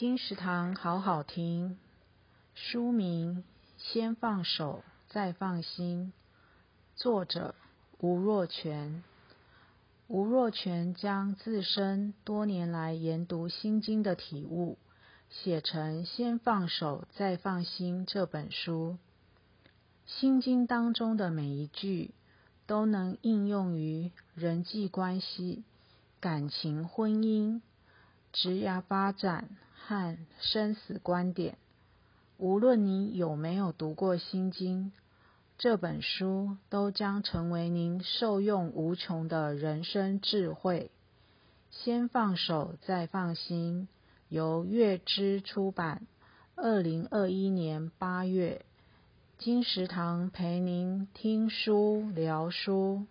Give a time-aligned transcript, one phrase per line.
[0.00, 1.76] 金石堂好好听，
[2.54, 3.36] 书名
[3.76, 6.14] 《先放手，再放心》，
[6.98, 7.54] 作者
[7.98, 9.04] 吴若权。
[10.08, 14.78] 吴若权将自身多年来研读心经的体悟，
[15.28, 18.96] 写成《先放手，再放心》这本书。
[20.06, 22.14] 心经当中的每一句，
[22.66, 25.62] 都能应用于人际关系、
[26.20, 27.60] 感情、婚姻、
[28.32, 29.50] 职涯发展
[29.90, 31.58] 和生死观点。
[32.38, 34.92] 无论你有没有读过心经，
[35.58, 40.92] 这本书都将成为您受用无穷的人生智慧。
[41.72, 43.88] 先放手，再放心。
[44.28, 46.06] 由月之出版，
[46.54, 48.64] 二零二一年八月。
[49.38, 53.06] 金石堂陪您听书聊书。